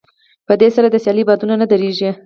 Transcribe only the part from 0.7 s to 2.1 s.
سره د سيالۍ بادونه نه درېږي.